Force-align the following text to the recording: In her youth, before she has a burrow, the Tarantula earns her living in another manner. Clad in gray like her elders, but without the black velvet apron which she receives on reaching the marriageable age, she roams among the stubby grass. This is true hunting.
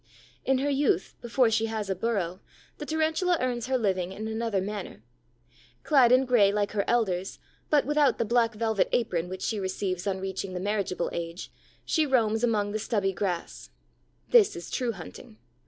In 0.45 0.57
her 0.57 0.69
youth, 0.71 1.13
before 1.21 1.51
she 1.51 1.67
has 1.67 1.87
a 1.87 1.93
burrow, 1.93 2.39
the 2.79 2.87
Tarantula 2.87 3.37
earns 3.39 3.67
her 3.67 3.77
living 3.77 4.11
in 4.11 4.27
another 4.27 4.59
manner. 4.59 5.03
Clad 5.83 6.11
in 6.11 6.25
gray 6.25 6.51
like 6.51 6.71
her 6.71 6.83
elders, 6.87 7.37
but 7.69 7.85
without 7.85 8.17
the 8.17 8.25
black 8.25 8.55
velvet 8.55 8.89
apron 8.93 9.29
which 9.29 9.43
she 9.43 9.59
receives 9.59 10.07
on 10.07 10.19
reaching 10.19 10.55
the 10.55 10.59
marriageable 10.59 11.11
age, 11.13 11.51
she 11.85 12.07
roams 12.07 12.43
among 12.43 12.71
the 12.71 12.79
stubby 12.79 13.13
grass. 13.13 13.69
This 14.31 14.55
is 14.55 14.71
true 14.71 14.93
hunting. 14.93 15.37